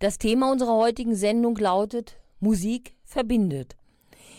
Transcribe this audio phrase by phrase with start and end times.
[0.00, 3.76] Das Thema unserer heutigen Sendung lautet Musik verbindet.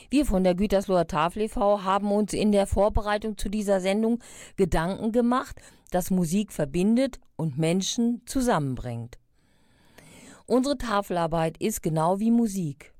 [0.09, 1.83] Wir von der Gütersloher Tafel e.V.
[1.83, 4.19] haben uns in der Vorbereitung zu dieser Sendung
[4.55, 5.59] Gedanken gemacht,
[5.91, 9.19] dass Musik verbindet und Menschen zusammenbringt.
[10.45, 12.93] Unsere Tafelarbeit ist genau wie Musik,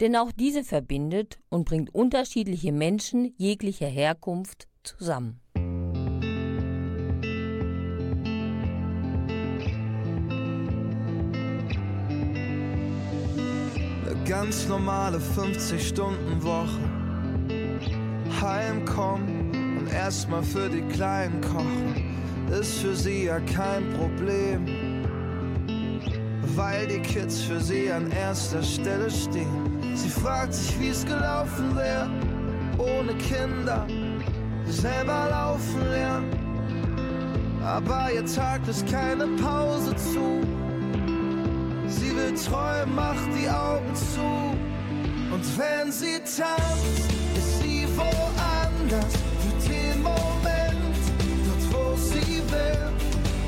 [0.00, 5.42] denn auch diese verbindet und bringt unterschiedliche Menschen jeglicher Herkunft zusammen.
[14.26, 16.80] Ganz normale 50-Stunden-Woche.
[18.40, 22.16] Heimkommen und erstmal für die Kleinen kochen,
[22.50, 24.66] ist für sie ja kein Problem.
[26.56, 29.80] Weil die Kids für sie an erster Stelle stehen.
[29.94, 32.10] Sie fragt sich, wie es gelaufen wäre,
[32.78, 33.86] ohne Kinder,
[34.66, 36.30] selber laufen lernen.
[37.64, 40.55] Aber ihr Tag lässt keine Pause zu.
[41.88, 44.56] Sie will träumen, macht die Augen zu.
[45.32, 49.14] Und wenn sie tanzt, ist sie woanders.
[49.42, 50.96] Für den Moment,
[51.46, 52.90] dort wo sie will.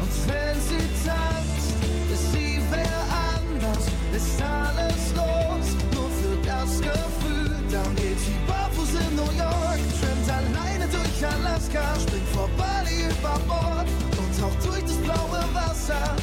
[0.01, 1.75] Und wenn sie tanzt,
[2.13, 3.01] ist sie wer
[3.35, 3.85] anders.
[4.15, 7.51] Ist alles los, nur für das Gefühl.
[7.71, 13.39] Dann geht sie barfuß in New York, schwimmt alleine durch Alaska, springt vor Bali über
[13.47, 16.17] Bord und taucht durch das blaue Wasser.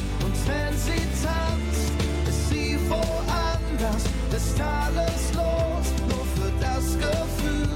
[4.62, 7.70] Alles los, nur für das Gefühl.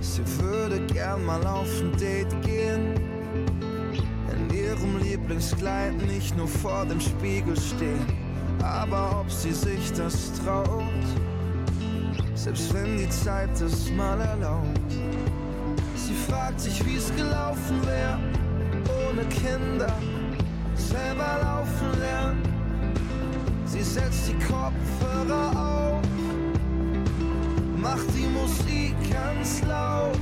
[0.00, 2.94] Sie würde gern mal auf ein Date gehen,
[4.32, 8.06] in ihrem Lieblingskleid nicht nur vor dem Spiegel stehen,
[8.62, 11.04] aber ob sie sich das traut,
[12.34, 14.92] selbst wenn die Zeit es mal erlaubt.
[15.96, 18.18] Sie fragt sich, wie es gelaufen wäre,
[19.08, 19.92] ohne Kinder,
[20.74, 22.53] selber laufen lernen.
[23.74, 26.02] Sie setzt die Kopfhörer auf,
[27.76, 30.14] macht die Musik ganz laut.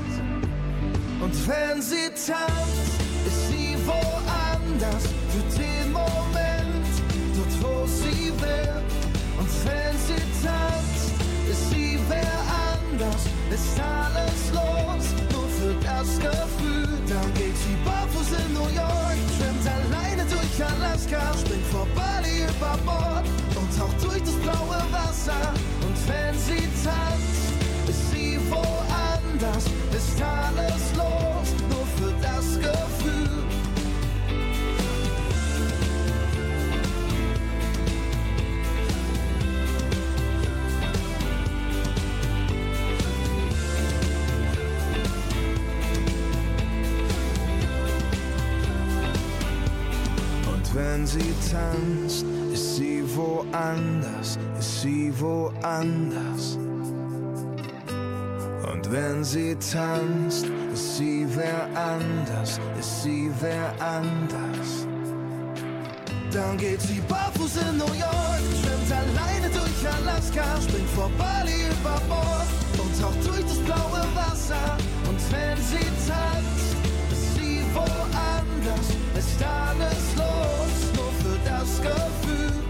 [1.21, 6.89] Und wenn sie tanzt, ist sie woanders für den Moment,
[7.37, 8.62] dort wo sie will.
[24.63, 25.53] Blaue Wasser.
[25.87, 27.53] Und wenn sie tanzt,
[27.89, 33.29] ist sie woanders, ist alles los, nur für das Gefühl.
[50.75, 54.39] Wenn sie tanzt, ist sie woanders,
[54.83, 56.59] sie woanders.
[58.73, 64.71] Und wenn sie tanzt, ist sie wer anders, ist sie wer anders.
[66.33, 72.01] Dann geht sie barfuß in New York, schwimmt alleine durch Alaska, springt vor Bali über
[72.09, 74.77] Bord und taucht durch das blaue Wasser.
[75.09, 76.75] Und wenn sie tanzt,
[77.13, 82.62] ist sie woanders, ist alles los, nur für das Gefühl.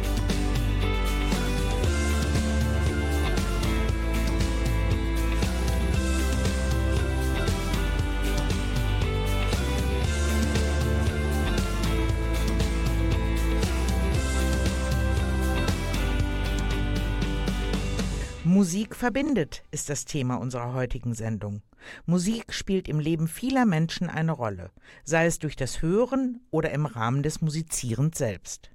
[18.52, 21.62] Musik verbindet ist das Thema unserer heutigen Sendung.
[22.04, 24.70] Musik spielt im Leben vieler Menschen eine Rolle,
[25.04, 28.70] sei es durch das Hören oder im Rahmen des Musizierens selbst.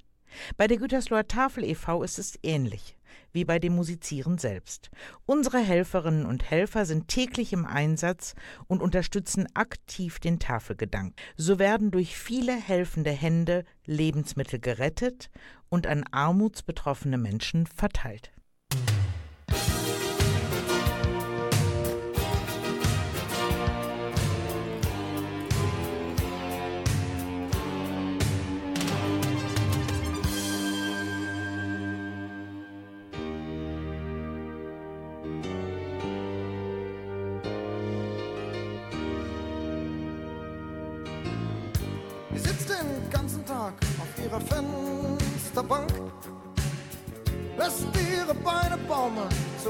[0.58, 2.02] Bei der Gütersloher Tafel e.V.
[2.02, 2.98] ist es ähnlich
[3.34, 4.90] wie bei dem Musizieren selbst.
[5.28, 8.34] Unsere Helferinnen und Helfer sind täglich im Einsatz
[8.66, 11.14] und unterstützen aktiv den Tafelgedanken.
[11.36, 15.30] So werden durch viele helfende Hände Lebensmittel gerettet
[15.70, 18.32] und an armutsbetroffene Menschen verteilt.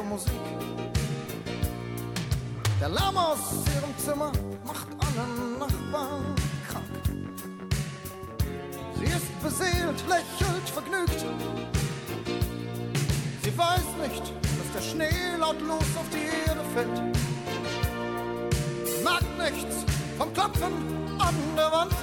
[0.10, 0.32] Musik.
[2.80, 3.40] Der Lärm aus
[3.76, 4.32] ihrem Zimmer
[4.66, 6.36] macht alle Nachbarn
[6.70, 6.86] krank.
[8.98, 11.26] Sie ist beseelt, lächelt vergnügt.
[13.44, 17.02] Sie weiß nicht, dass der Schnee lautlos auf die Erde fällt.
[19.04, 19.76] Mag nichts
[20.18, 20.74] vom Klopfen
[21.20, 21.96] an der Wand.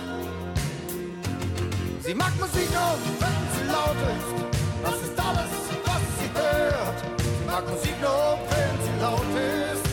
[2.02, 4.44] Sie mag Musik nur, wenn sie laut ist.
[4.82, 5.50] Das ist alles,
[5.84, 7.13] was sie hört.
[7.54, 9.30] Mag Musik nur, wenn sie laut
[9.70, 9.86] ist.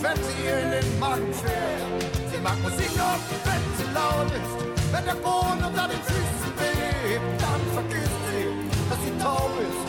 [0.00, 2.30] Wenn sie in den Magen fährt.
[2.30, 4.54] Sie mag Musik nur, wenn sie laut ist.
[4.92, 8.46] Wenn der Boden unter den Füßen bebt, dann vergisst sie,
[8.88, 9.82] dass sie taub ist.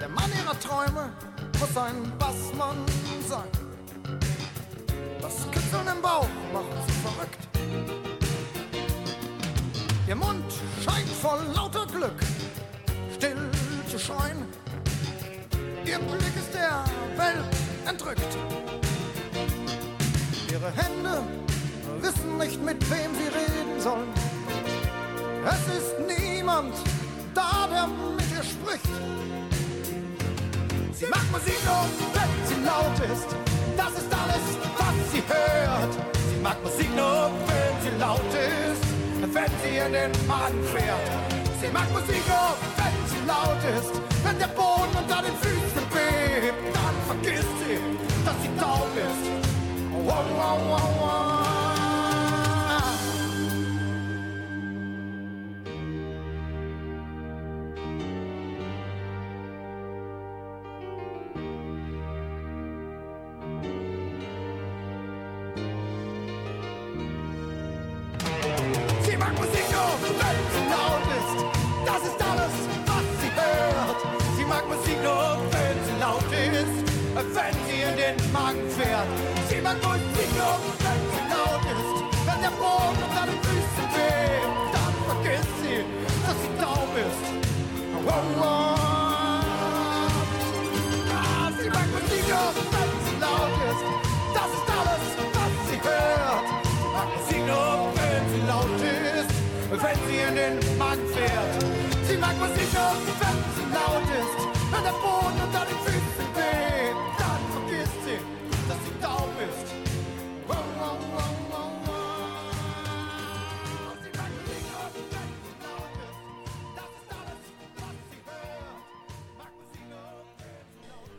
[0.00, 1.12] Der Mann ihrer Träume
[1.60, 2.84] muss ein Bassmann
[3.28, 3.50] sein.
[5.22, 7.45] Das Kitzeln im Bauch macht sie verrückt.
[10.08, 10.44] Ihr Mund
[10.84, 12.20] scheint voll lauter Glück
[13.16, 13.50] still
[13.90, 14.44] zu schreien.
[15.84, 16.84] Ihr Blick ist der
[17.16, 17.44] Welt
[17.88, 18.36] entrückt.
[20.52, 21.22] Ihre Hände
[22.00, 24.12] wissen nicht, mit wem sie reden sollen.
[25.44, 26.74] Es ist niemand
[27.34, 28.86] da, der mit ihr spricht.
[30.92, 33.28] Sie macht Musik nur, wenn sie laut ist.
[33.76, 34.44] Das ist alles,
[35.12, 35.94] sie hört.
[36.30, 38.85] Sie mag Musik nur, wenn sie laut ist,
[39.36, 41.06] wenn sie in den Magen fährt.
[41.60, 42.50] Sie mag Musik nur,
[42.80, 43.92] wenn sie laut ist,
[44.24, 46.62] wenn der Boden unter den Füßen bebt.
[46.76, 47.78] Dann vergisst sie,
[48.24, 49.24] dass sie taub ist.
[49.92, 51.65] Wow, wow, wow, wow.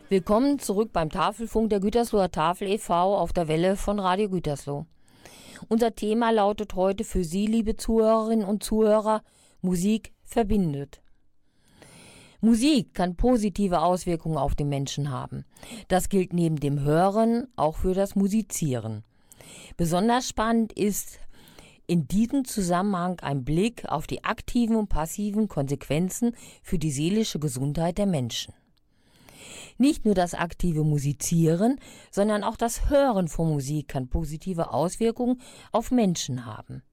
[0.10, 3.18] Willkommen zurück beim Tafelfunk der Gütersloher Tafel e.V.
[3.18, 4.86] auf der Welle von Radio Gütersloh.
[5.68, 9.22] Unser Thema lautet heute für Sie, liebe Zuhörerinnen und Zuhörer,
[9.60, 11.02] Musik verbindet.
[12.40, 15.44] Musik kann positive Auswirkungen auf den Menschen haben.
[15.90, 19.04] Das gilt neben dem Hören auch für das Musizieren.
[19.76, 21.20] Besonders spannend ist
[21.86, 26.32] in diesem Zusammenhang ein Blick auf die aktiven und passiven Konsequenzen
[26.64, 28.54] für die seelische Gesundheit der Menschen.
[29.78, 31.80] Nicht nur das aktive Musizieren,
[32.12, 36.84] sondern auch das Hören von Musik kann positive Auswirkungen auf Menschen haben.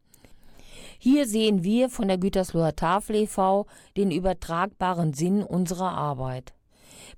[0.98, 3.66] Hier sehen wir von der Gütersloher Tafel e.V.
[3.96, 6.54] den übertragbaren Sinn unserer Arbeit.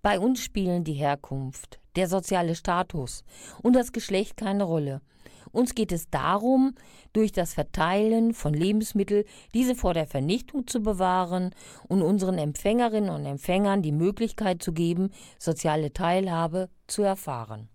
[0.03, 3.25] Bei uns spielen die Herkunft, der soziale Status
[3.63, 5.01] und das Geschlecht keine Rolle.
[5.57, 6.75] Uns geht es darum,
[7.15, 11.55] durch das Verteilen von Lebensmitteln diese vor der Vernichtung zu bewahren
[11.89, 17.71] und unseren Empfängerinnen und Empfängern die Möglichkeit zu geben, soziale Teilhabe zu erfahren.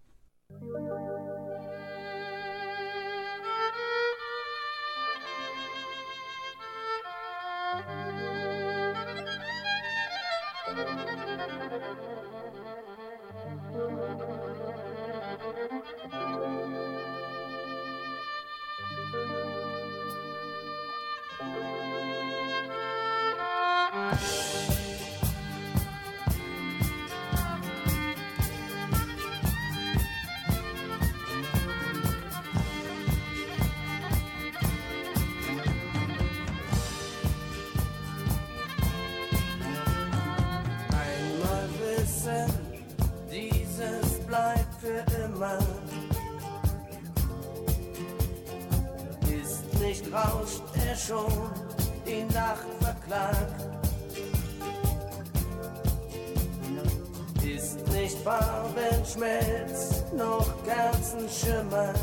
[51.11, 51.51] schon
[52.05, 53.65] die Nacht verklagt.
[57.43, 62.00] Ist nicht wahr, wenn Schmelz noch Kerzen schimmert.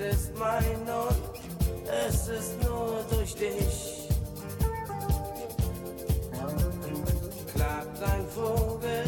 [0.00, 1.40] ist mein und
[2.06, 4.08] es ist nur durch dich.
[7.52, 9.04] Klagt ein Vogel,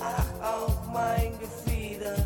[0.00, 2.16] ach auch mein Gefieder.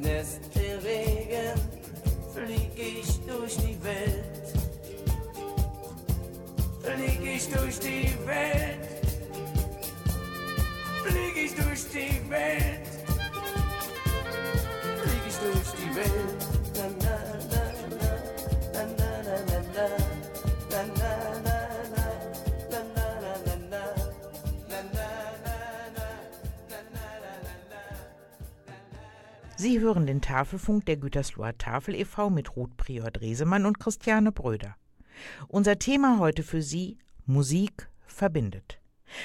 [0.00, 1.60] Nest der Regen,
[2.34, 4.42] flieg ich durch die Welt.
[6.82, 8.88] Flieg ich durch die Welt.
[11.04, 12.81] Flieg ich durch die Welt.
[29.62, 32.30] Sie hören den Tafelfunk der Gütersloher Tafel e.V.
[32.30, 34.74] mit Ruth Prior Dresemann und Christiane Bröder.
[35.46, 38.80] Unser Thema heute für Sie Musik verbindet.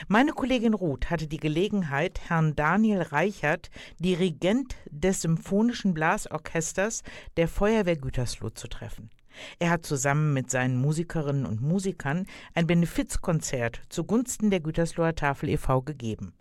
[0.08, 7.02] Meine Kollegin Ruth hatte die Gelegenheit, Herrn Daniel Reichert, Dirigent des Symphonischen Blasorchesters
[7.36, 9.10] der Feuerwehr Gütersloh, zu treffen.
[9.58, 15.82] Er hat zusammen mit seinen Musikerinnen und Musikern ein Benefizkonzert zugunsten der Gütersloher Tafel e.V.
[15.82, 16.36] gegeben.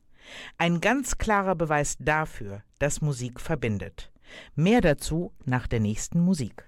[0.59, 4.11] Ein ganz klarer Beweis dafür, dass Musik verbindet.
[4.54, 6.66] Mehr dazu nach der nächsten Musik.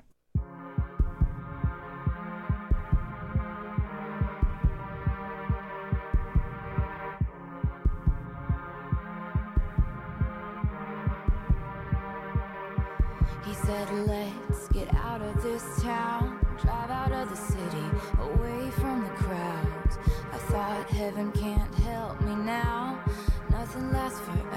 [13.48, 17.86] He said, Let's get out of this town, drive out of the city,
[18.20, 19.98] away from the crowds.
[20.32, 22.87] I thought heaven can't help me now,
[24.18, 24.47] satisfied.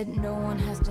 [0.00, 0.89] Said no one has to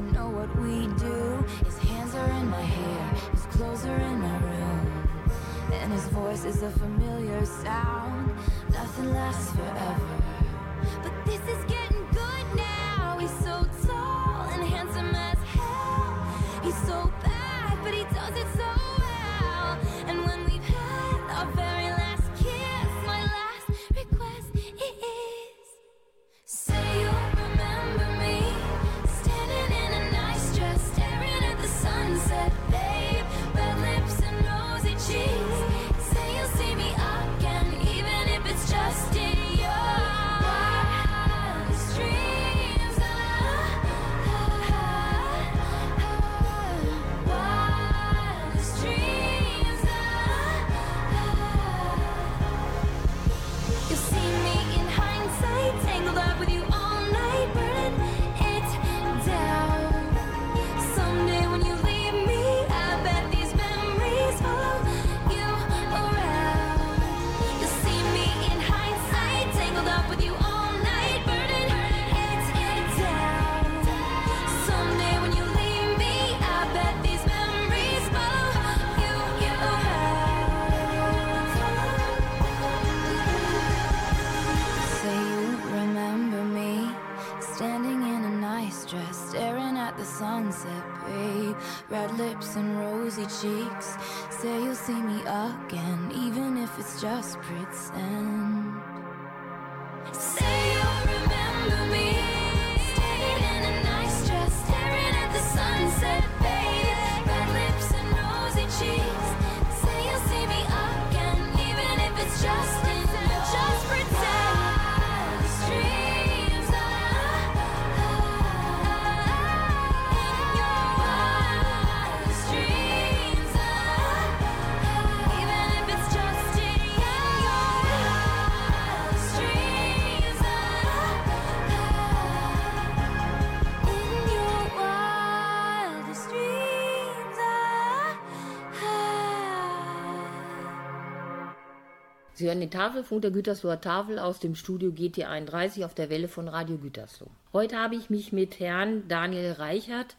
[142.50, 146.48] Sie hören den Tafelfunk der Gütersloher Tafel aus dem Studio GT31 auf der Welle von
[146.48, 147.30] Radio Gütersloh.
[147.54, 150.16] Heute habe ich mich mit Herrn Daniel Reichert,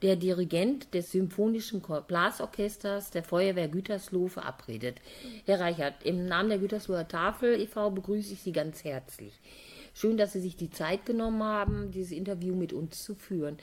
[0.00, 5.00] der Dirigent des Symphonischen Blasorchesters der Feuerwehr Gütersloh, verabredet.
[5.46, 7.90] Herr Reichert, im Namen der Gütersloher Tafel e.V.
[7.90, 9.40] begrüße ich Sie ganz herzlich.
[9.94, 13.58] Schön, dass Sie sich die Zeit genommen haben, dieses Interview mit uns zu führen.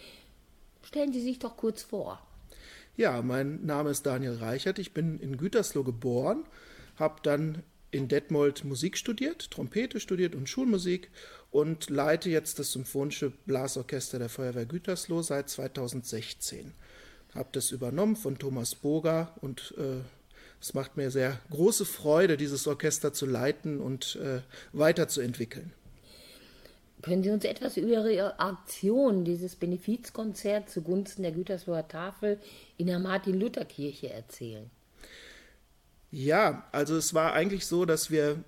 [0.83, 2.21] Stellen Sie sich doch kurz vor.
[2.97, 4.79] Ja, mein Name ist Daniel Reichert.
[4.79, 6.43] Ich bin in Gütersloh geboren,
[6.97, 11.09] habe dann in Detmold Musik studiert, Trompete studiert und Schulmusik
[11.51, 16.73] und leite jetzt das Symphonische Blasorchester der Feuerwehr Gütersloh seit 2016.
[17.35, 20.01] Habe das übernommen von Thomas Boger und äh,
[20.61, 24.41] es macht mir sehr große Freude, dieses Orchester zu leiten und äh,
[24.73, 25.73] weiterzuentwickeln.
[27.01, 32.39] Können Sie uns etwas über Ihre Aktion, dieses Benefizkonzert zugunsten der Gütersloher Tafel
[32.77, 34.69] in der Martin-Luther-Kirche erzählen?
[36.11, 38.43] Ja, also es war eigentlich so, dass wir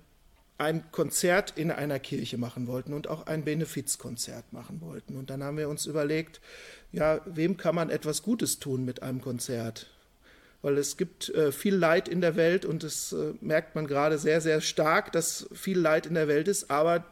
[0.58, 5.16] ein Konzert in einer Kirche machen wollten und auch ein Benefizkonzert machen wollten.
[5.16, 6.40] Und dann haben wir uns überlegt,
[6.92, 9.88] ja, wem kann man etwas Gutes tun mit einem Konzert?
[10.62, 14.18] Weil es gibt äh, viel Leid in der Welt und das äh, merkt man gerade
[14.18, 17.04] sehr, sehr stark, dass viel Leid in der Welt ist, aber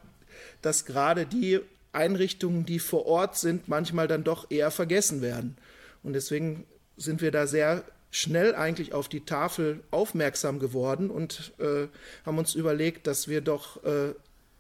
[0.63, 1.61] dass gerade die
[1.93, 5.57] Einrichtungen, die vor Ort sind, manchmal dann doch eher vergessen werden.
[6.03, 6.65] Und deswegen
[6.97, 11.89] sind wir da sehr schnell eigentlich auf die Tafel aufmerksam geworden und äh,
[12.25, 14.15] haben uns überlegt, dass wir doch äh,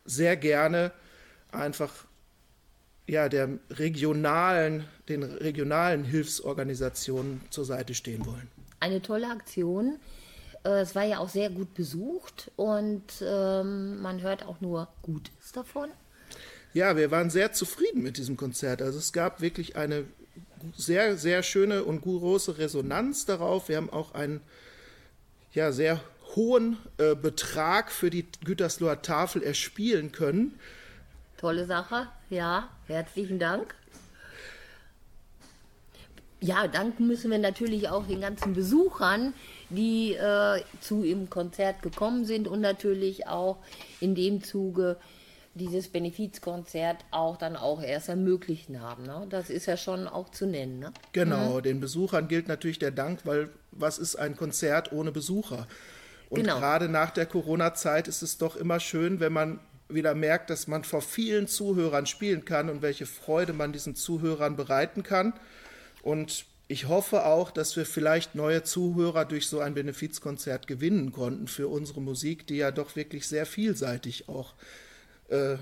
[0.07, 0.91] sehr gerne
[1.53, 1.93] einfach
[3.07, 8.49] ja, der regionalen, den regionalen Hilfsorganisationen zur Seite stehen wollen.
[8.81, 9.99] Eine tolle Aktion.
[10.65, 15.53] Äh, Es war ja auch sehr gut besucht und ähm, man hört auch nur Gutes
[15.53, 15.91] davon.
[16.73, 18.81] Ja, wir waren sehr zufrieden mit diesem Konzert.
[18.81, 20.05] Also es gab wirklich eine
[20.77, 23.69] sehr, sehr schöne und große Resonanz darauf.
[23.69, 24.41] Wir haben auch einen
[25.53, 26.01] ja, sehr
[26.35, 30.59] hohen äh, Betrag für die Gütersloher Tafel erspielen können.
[31.37, 33.75] Tolle Sache, ja, herzlichen Dank.
[36.41, 39.33] Ja, danken müssen wir natürlich auch den ganzen Besuchern,
[39.71, 43.59] die äh, zu im Konzert gekommen sind und natürlich auch
[44.01, 44.97] in dem Zuge
[45.55, 49.05] dieses Benefizkonzert auch dann auch erst ermöglichen haben.
[49.05, 49.27] Ne?
[49.29, 50.79] Das ist ja schon auch zu nennen.
[50.79, 50.93] Ne?
[51.13, 55.67] Genau, den Besuchern gilt natürlich der Dank, weil was ist ein Konzert ohne Besucher?
[56.31, 56.59] Und Genau.
[56.59, 60.85] gerade nach der Corona-Zeit ist es doch immer schön, wenn man wieder merkt, dass man
[60.85, 65.35] vor vielen Zuhörern spielen kann und welche Freude man diesen Zuhörern bereiten kann.
[66.01, 71.49] Und ich hoffe auch, dass wir vielleicht neue Zuhörer durch so ein Benefizkonzert gewinnen konnten
[71.49, 74.55] für unsere Musik, die ja doch wirklich sehr vielseitig auch
[75.33, 75.57] äh,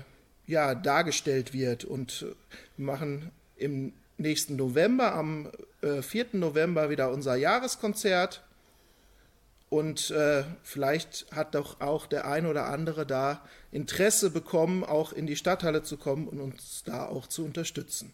[0.47, 1.85] ja, dargestellt wird.
[1.85, 2.35] Und äh,
[2.77, 5.49] wir machen im nächsten November, am
[5.81, 6.27] äh, 4.
[6.33, 8.43] November, wieder unser Jahreskonzert.
[9.69, 15.27] Und äh, vielleicht hat doch auch der ein oder andere da Interesse bekommen, auch in
[15.27, 18.13] die Stadthalle zu kommen und uns da auch zu unterstützen.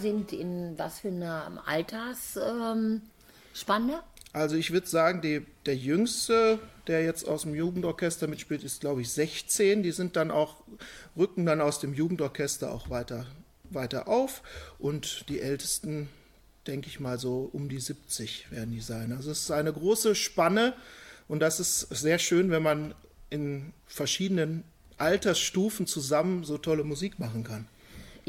[0.00, 3.00] Sind in was für einer Altersspanne?
[3.52, 4.00] Spanne?
[4.32, 9.02] Also ich würde sagen, die, der Jüngste, der jetzt aus dem Jugendorchester mitspielt, ist, glaube
[9.02, 9.82] ich, 16.
[9.82, 10.56] Die sind dann auch,
[11.16, 13.26] rücken dann aus dem Jugendorchester auch weiter,
[13.70, 14.42] weiter auf.
[14.78, 16.08] Und die Ältesten,
[16.66, 19.12] denke ich mal, so um die 70 werden die sein.
[19.12, 20.74] Also es ist eine große Spanne
[21.26, 22.94] und das ist sehr schön, wenn man
[23.30, 24.62] in verschiedenen
[24.96, 27.66] Altersstufen zusammen so tolle Musik machen kann.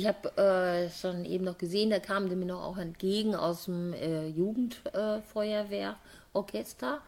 [0.01, 3.65] Ich habe äh, schon eben noch gesehen, da kamen die mir noch auch entgegen aus
[3.65, 7.01] dem äh, Jugendfeuerwehrorchester.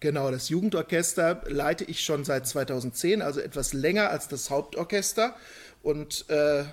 [0.00, 5.36] Genau, das Jugendorchester leite ich schon seit 2010, also etwas länger als das Hauptorchester.
[5.84, 6.64] Und äh,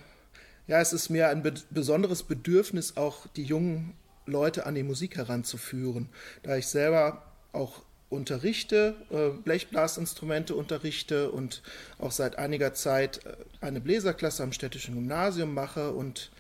[0.66, 3.94] ja, es ist mir ein be besonderes Bedürfnis, auch die jungen
[4.26, 6.10] Leute an die Musik heranzuführen.
[6.42, 7.22] Da ich selber
[7.54, 11.62] auch unterrichte, äh, Blechblasinstrumente unterrichte und
[12.00, 15.92] auch seit einiger Zeit äh, eine Bläserklasse am städtischen Gymnasium mache.
[15.92, 16.32] Und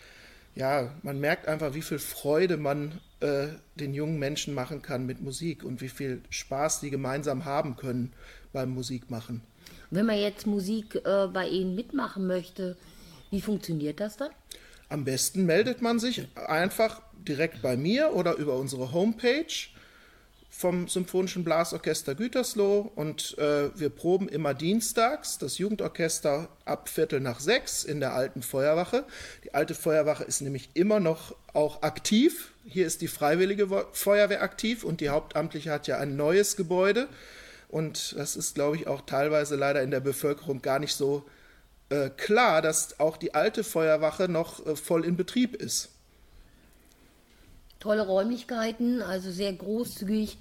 [0.55, 5.21] ja, man merkt einfach, wie viel Freude man äh, den jungen Menschen machen kann mit
[5.21, 8.13] Musik und wie viel Spaß die gemeinsam haben können
[8.53, 9.41] beim Musikmachen.
[9.89, 12.77] Wenn man jetzt Musik äh, bei Ihnen mitmachen möchte,
[13.29, 14.31] wie funktioniert das dann?
[14.89, 19.45] Am besten meldet man sich einfach direkt bei mir oder über unsere Homepage
[20.57, 27.39] vom Symphonischen Blasorchester Gütersloh und äh, wir proben immer dienstags das Jugendorchester ab Viertel nach
[27.39, 29.03] sechs in der alten Feuerwache.
[29.43, 32.53] Die alte Feuerwache ist nämlich immer noch auch aktiv.
[32.65, 37.07] Hier ist die Freiwillige Feuerwehr aktiv und die Hauptamtliche hat ja ein neues Gebäude
[37.69, 41.23] und das ist, glaube ich, auch teilweise leider in der Bevölkerung gar nicht so
[41.89, 45.89] äh, klar, dass auch die alte Feuerwache noch äh, voll in Betrieb ist.
[47.79, 50.39] Tolle Räumlichkeiten, also sehr großzügig.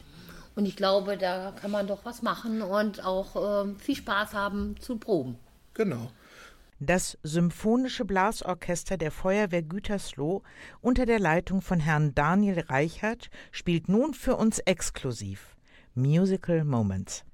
[0.57, 4.75] Und ich glaube, da kann man doch was machen und auch ähm, viel Spaß haben
[4.81, 5.39] zu proben.
[5.75, 6.11] Genau.
[6.81, 10.43] Das Symphonische Blasorchester der Feuerwehr Gütersloh
[10.81, 15.57] unter der Leitung von Herrn Daniel Reichert spielt nun für uns exklusiv
[15.95, 17.26] Musical Moments.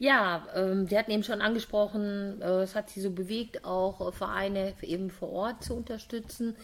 [0.00, 4.12] Ja, ähm, Sie hatten eben schon angesprochen, äh, es hat Sie so bewegt, auch äh,
[4.12, 6.54] Vereine eben vor Ort zu unterstützen.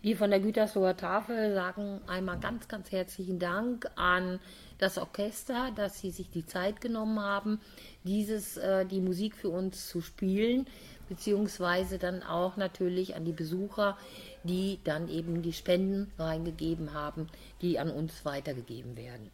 [0.00, 4.40] Wir von der Gütersloher Tafel sagen einmal ganz, ganz herzlichen Dank an
[4.78, 7.60] das Orchester, dass Sie sich die Zeit genommen haben,
[8.02, 10.66] dieses, äh, die Musik für uns zu spielen,
[11.08, 13.96] beziehungsweise dann auch natürlich an die Besucher,
[14.42, 17.28] die dann eben die Spenden reingegeben haben,
[17.60, 19.30] die an uns weitergegeben werden.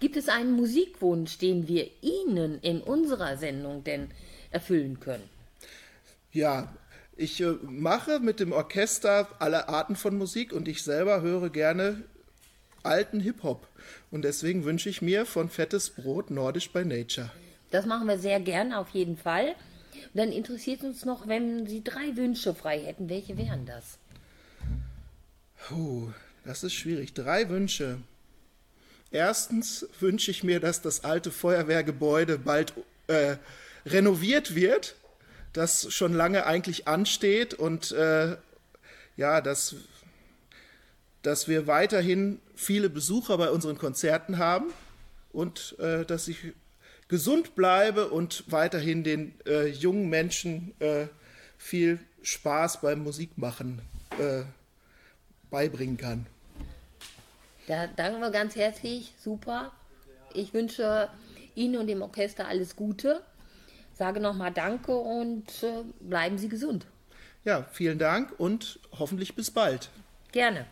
[0.00, 4.08] Gibt es einen Musikwunsch, den wir Ihnen in unserer Sendung denn
[4.50, 5.28] erfüllen können?
[6.32, 6.72] Ja,
[7.16, 12.04] ich äh, mache mit dem Orchester alle Arten von Musik und ich selber höre gerne
[12.84, 13.66] alten Hip-Hop.
[14.10, 17.30] Und deswegen wünsche ich mir von Fettes Brot Nordisch by Nature.
[17.70, 19.54] Das machen wir sehr gerne auf jeden Fall.
[20.14, 23.98] dann interessiert uns noch, wenn Sie drei Wünsche frei hätten, welche wären das?
[25.66, 26.08] Puh,
[26.44, 27.14] das ist schwierig.
[27.14, 27.98] Drei Wünsche.
[29.10, 32.74] Erstens wünsche ich mir, dass das alte Feuerwehrgebäude bald
[33.06, 33.36] äh,
[33.86, 34.96] renoviert wird,
[35.52, 38.36] das schon lange eigentlich ansteht und äh,
[39.16, 39.76] ja, dass,
[41.22, 44.66] dass wir weiterhin viele Besucher bei unseren Konzerten haben
[45.32, 46.38] und äh, dass ich
[47.08, 51.06] gesund bleibe und weiterhin den äh, jungen Menschen äh,
[51.56, 53.80] viel Spaß beim Musikmachen
[54.18, 54.42] äh,
[55.50, 56.26] beibringen kann.
[57.68, 59.12] Da danken wir ganz herzlich.
[59.18, 59.72] Super.
[60.32, 61.10] Ich wünsche
[61.54, 63.20] Ihnen und dem Orchester alles Gute.
[63.92, 66.86] Sage nochmal Danke und äh, bleiben Sie gesund.
[67.44, 69.90] Ja, vielen Dank und hoffentlich bis bald.
[70.32, 70.66] Gerne.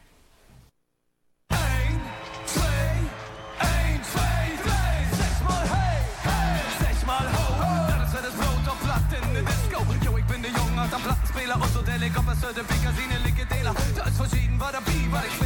[10.93, 14.71] am Plattenspieler und so der Leg op de Pikasine ligge deler Da ist verschieden war
[14.71, 15.46] der Bi war ich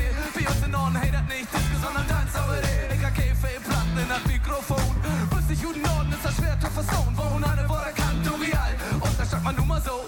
[2.51, 4.95] sondern Tanz aber Digga Käfe Platten in das Mikrofon
[5.31, 8.35] Wüsst nicht guten Norden ist das schwer zu verstauen Wo eine wo der kann du
[8.35, 10.07] real Und da sagt man nun mal so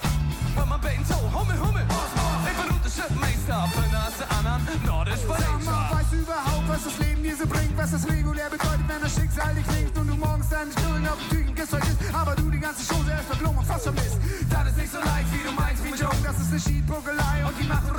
[0.57, 5.64] Wenn man beten so Hummel Hummel Ich bin gute Shipmeister Für Nase anderen Nordisch Sag
[5.64, 9.01] mal, weißt du überhaupt was das Leben dir so bringt Was das regulär bedeutet wenn
[9.01, 12.51] das Schicksal dich klingt Und du morgens deine Stullen auf den Tüten gesäugt Aber du
[12.51, 14.18] die ganze Chose erst verblommen und fast vermisst
[14.51, 17.55] Das ist nicht so leicht wie du meinst wie Joke Das ist eine Schiedpuckelei und
[17.59, 17.95] die macht den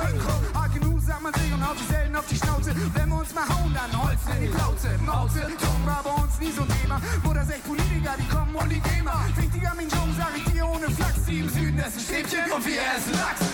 [4.54, 7.00] Plauze Mauze, Ton war bei uns nie so ein Thema
[7.34, 9.24] das echt Politiker, die kommen und die Gamer.
[9.36, 12.80] Wichtiger mein Jung, sag ich dir ohne Flachs Die im Süden essen Stäbchen und wir
[12.80, 13.53] essen Lachs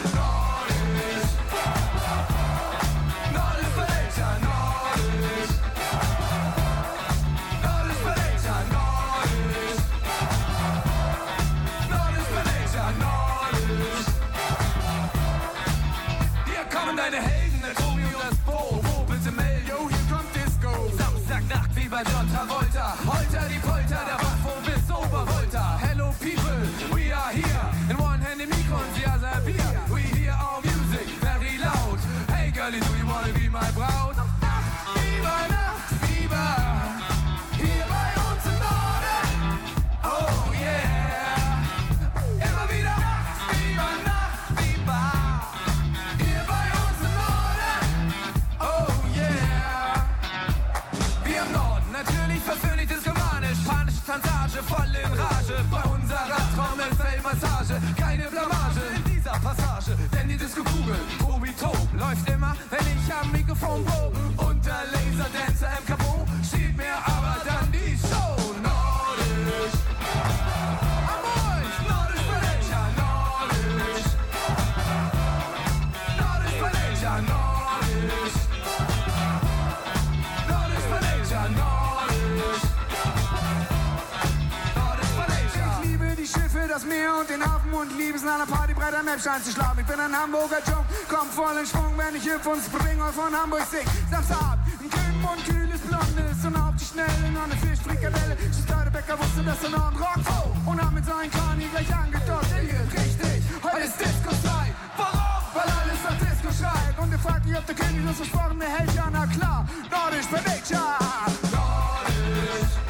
[87.80, 89.80] und den Hafen und liebe es nach einer Partybrett am Elbstein zu schlafen.
[89.80, 93.14] Ich bin ein Hamburger Junk, komm voll in Schwung, wenn ich hüpf und spring und
[93.14, 93.86] von Hamburg sing.
[94.10, 98.36] Samstagabend, ein Küken und kühles Blondes und auf die Schnelle noch eine Fischfrikadelle.
[98.52, 101.90] Schüssleute Bäcker wusste, dass er noch ein Rock oh, und haben mit seinen Kani gleich
[101.94, 102.52] angedockt.
[102.52, 104.74] Richtig, heute ist Disco-Zeit.
[104.96, 105.42] Warum?
[105.54, 106.94] Weil alles nach Disco schreit.
[106.98, 108.92] Und ihr fragt mich, ob der König das versprochene hält.
[108.94, 110.78] Ja, na klar, Nordisch Prediction.
[110.78, 111.50] Nordisch.
[111.52, 112.89] Nordisch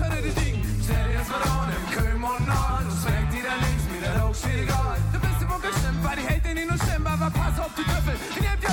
[0.00, 0.62] hatte die Ding?
[0.84, 2.84] Stell dir das mal an, im Köln und Nord.
[2.88, 4.96] Du schwenkt die da links, mir der Loch steht egal.
[5.12, 7.72] Du bist im Bunker stimmt, weil die hält den nicht nur stimmt, aber pass auf
[7.76, 8.16] die Trüffel.
[8.34, 8.70] Die nehmt ihr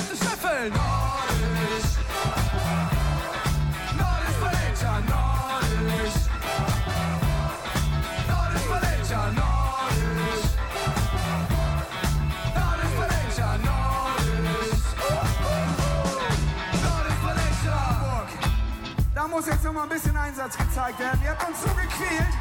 [19.38, 21.20] muss jetzt noch mal ein bisschen Einsatz gezeigt werden.
[21.22, 22.34] Ihr habt uns so gequält.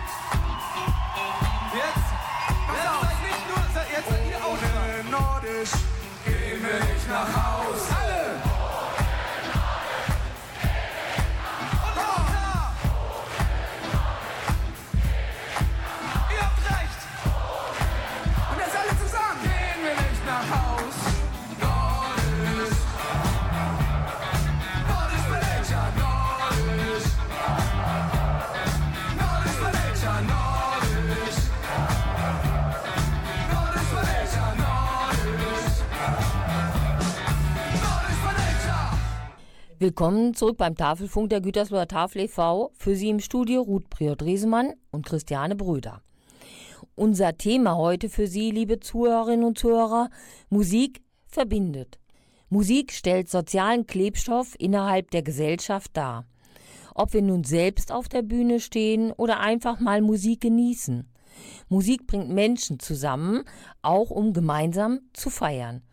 [1.71, 2.07] Jetzt,
[2.73, 3.61] jetzt seid nicht nur,
[3.95, 5.71] jetzt seid ihr auch Ohne Nordisch
[6.25, 7.81] wir nicht nach Haus.
[8.01, 8.56] Alle!
[39.79, 42.71] Willkommen zurück beim Tafelfunk der Gütersloher Tafel e.V.
[42.73, 46.01] Für Sie im Studio Ruth Priot-Resemann und Christiane Bröder.
[46.95, 50.09] Unser Thema heute für Sie, liebe Zuhörerinnen und Zuhörer,
[50.49, 51.99] Musik verbindet.
[52.49, 56.25] Musik stellt sozialen Klebstoff innerhalb der Gesellschaft dar.
[56.95, 61.07] Ob wir nun selbst auf der Bühne stehen oder einfach mal Musik genießen.
[61.69, 63.43] Musik bringt Menschen zusammen,
[63.83, 65.83] auch um gemeinsam zu feiern.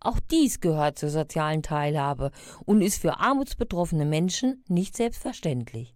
[0.00, 2.30] Auch dies gehört zur sozialen Teilhabe
[2.64, 5.94] und ist für armutsbetroffene Menschen nicht selbstverständlich.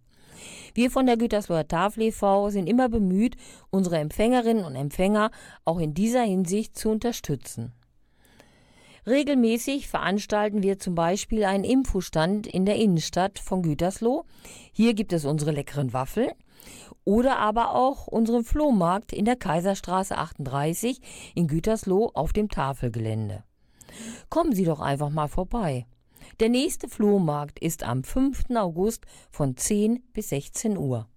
[0.73, 2.49] Wir von der Gütersloher Tafel e.V.
[2.49, 3.37] sind immer bemüht,
[3.69, 5.31] unsere Empfängerinnen und Empfänger
[5.65, 7.73] auch in dieser Hinsicht zu unterstützen.
[9.05, 14.23] Regelmäßig veranstalten wir zum Beispiel einen Infostand in der Innenstadt von Gütersloh.
[14.71, 16.31] Hier gibt es unsere leckeren Waffeln.
[17.03, 21.01] Oder aber auch unseren Flohmarkt in der Kaiserstraße 38
[21.35, 23.43] in Gütersloh auf dem Tafelgelände.
[24.29, 25.85] Kommen Sie doch einfach mal vorbei.
[26.39, 28.45] Der nächste Flohmarkt ist am 5.
[28.55, 31.07] August von 10 bis 16 Uhr.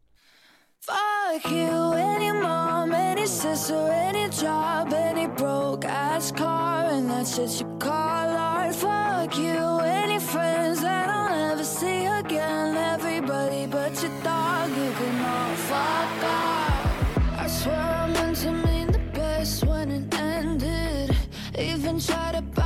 [0.81, 7.61] Fuck you, any mom, any sister, any job, any broke ass car, and that's shit
[7.61, 7.91] you call
[8.31, 8.75] art.
[8.75, 12.77] Fuck you, any friends that I'll never see again.
[12.77, 17.41] Everybody but your dog, you can all fuck off.
[17.41, 21.17] I swear I meant to mean the best when it ended.
[21.59, 22.66] Even tried to tongue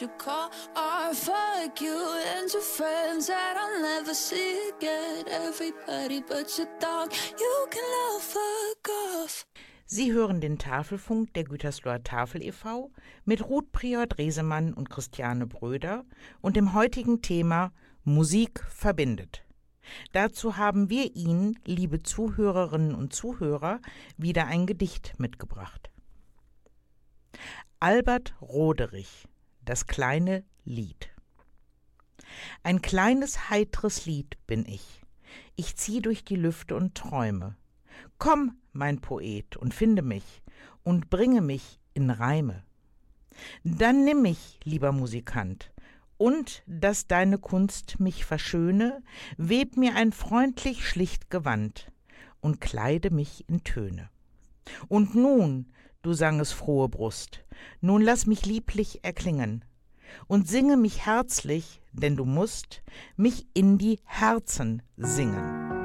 [0.00, 1.16] you call art.
[1.16, 1.96] Fuck you
[2.36, 5.24] and your friends that I'll never see again.
[5.28, 9.46] Everybody but your dog, you can love fuck off.
[9.86, 12.90] Sie hören den Tafelfunk der Gütersloher Tafel e.V.
[13.24, 16.04] mit Ruth Prior-Dresemann und Christiane Bröder
[16.40, 17.70] und dem heutigen Thema
[18.02, 19.44] Musik verbindet.
[20.12, 23.80] Dazu haben wir Ihnen, liebe Zuhörerinnen und Zuhörer,
[24.16, 25.90] wieder ein Gedicht mitgebracht.
[27.78, 29.28] Albert Roderich,
[29.64, 31.10] das kleine Lied.
[32.62, 35.02] Ein kleines heitres Lied bin ich.
[35.56, 37.56] Ich zieh durch die Lüfte und träume.
[38.18, 40.42] Komm, mein Poet, und finde mich
[40.82, 42.64] und bringe mich in Reime.
[43.64, 45.72] Dann nimm mich, lieber Musikant,
[46.16, 49.02] und dass deine Kunst mich verschöne,
[49.36, 51.90] web mir ein freundlich schlicht Gewand
[52.40, 54.10] und kleide mich in Töne.
[54.88, 55.72] Und nun,
[56.04, 57.44] du sanges frohe Brust,
[57.80, 59.64] nun lass mich lieblich erklingen
[60.26, 62.82] und singe mich herzlich, denn du musst
[63.16, 65.83] mich in die Herzen singen.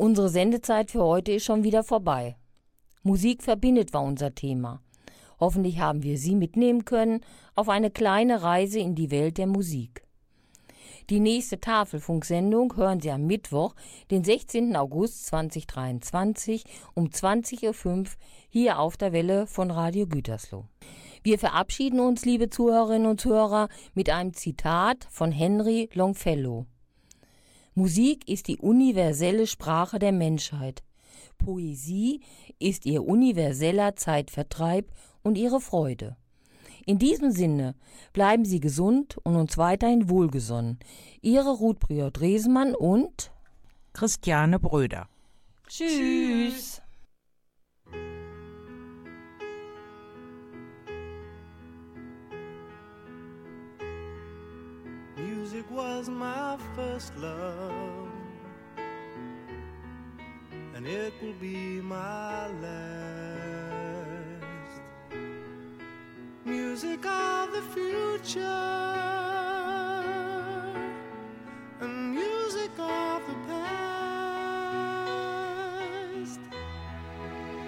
[0.00, 2.38] Unsere Sendezeit für heute ist schon wieder vorbei.
[3.02, 4.80] Musik verbindet war unser Thema.
[5.38, 7.20] Hoffentlich haben wir Sie mitnehmen können
[7.54, 10.02] auf eine kleine Reise in die Welt der Musik.
[11.10, 13.74] Die nächste Tafelfunksendung hören Sie am Mittwoch,
[14.10, 14.74] den 16.
[14.74, 18.04] August 2023 um 20.05 Uhr
[18.48, 20.64] hier auf der Welle von Radio Gütersloh.
[21.22, 26.64] Wir verabschieden uns, liebe Zuhörerinnen und Zuhörer, mit einem Zitat von Henry Longfellow.
[27.74, 30.82] Musik ist die universelle Sprache der Menschheit.
[31.38, 32.20] Poesie
[32.58, 34.90] ist ihr universeller Zeitvertreib
[35.22, 36.16] und ihre Freude.
[36.86, 37.74] In diesem Sinne
[38.12, 40.78] bleiben Sie gesund und uns weiterhin wohlgesonnen.
[41.20, 43.30] Ihre Ruth Briot-Resemann und
[43.92, 45.08] Christiane Bröder.
[45.68, 46.79] Tschüss.
[55.52, 58.08] Music was my first love,
[60.76, 62.84] and it will be my last.
[66.44, 68.44] Music of the future,
[71.80, 74.00] and music of the past.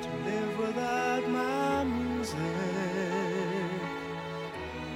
[0.02, 2.38] To live without my music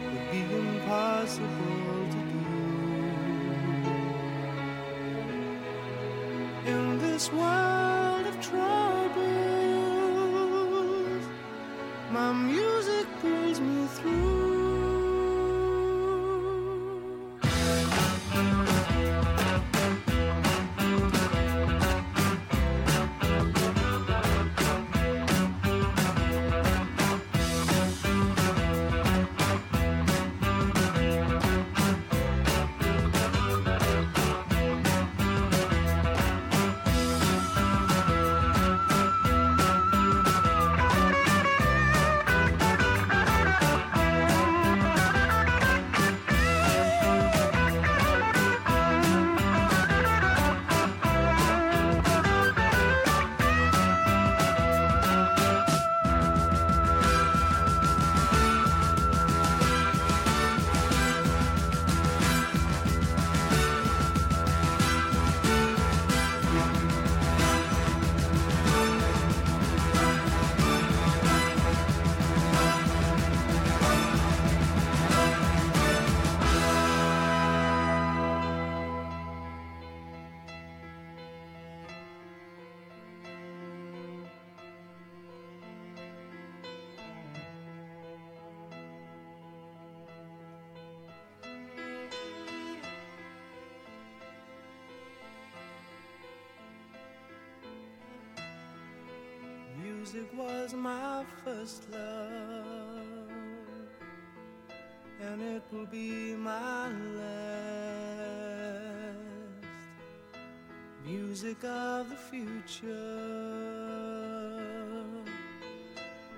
[0.05, 1.86] would be impossible
[7.17, 9.17] this world of troubles,
[12.11, 14.36] my music pulls me through.
[100.17, 103.29] Music was my first love,
[105.21, 106.89] and it will be my
[107.19, 107.37] last.
[111.05, 112.83] Music of the future,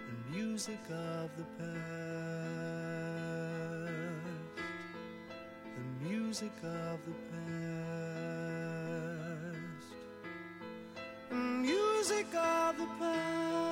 [0.08, 1.68] and music of the past,
[5.76, 7.94] the music of the past,
[11.30, 13.67] the music of the past.